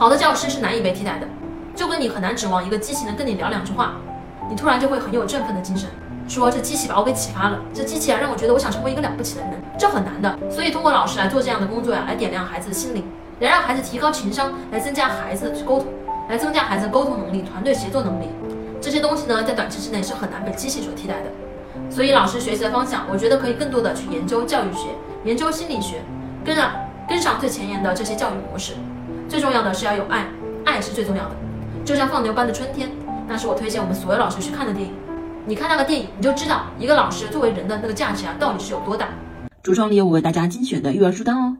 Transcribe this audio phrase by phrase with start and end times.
[0.00, 1.28] 好的教师是难以被替代的，
[1.76, 3.96] 就跟你很难指望一个机器能跟你聊两句话，
[4.48, 5.90] 你突然就会很有振奋的精神，
[6.26, 10.38] 说这机器把我给启发了，这机器啊让我觉得我想成为一个了不起的人，这很难的。
[10.50, 13.04] 所以通过老师来做这样的工作呀，来点亮孩子的心灵，
[13.40, 15.88] 来让孩子提高情商，来增加孩子的沟通，
[16.30, 18.30] 来增加孩子沟通能力、团队协作能力，
[18.80, 21.30] 这些东西呢，在短期之内是很难被机器所替代的。
[21.90, 24.88] 所以老师学习的方向，我觉得可以更多的去研究教育学，
[25.24, 26.00] 研究心理学，
[26.42, 26.62] 跟着
[27.10, 28.74] 跟上最前沿的这些教育模式。
[29.28, 30.24] 最重要的是要有爱，
[30.64, 31.34] 爱是最重要的。
[31.84, 32.88] 就像放牛班的春天，
[33.26, 34.94] 那是我推荐我们所有老师去看的电影。
[35.44, 39.08] 你看那个电影，你就知道一个老师作为人的那个价值啊，到底是有多大。
[39.64, 41.56] 橱窗里有我为大家精选的育儿书单哦。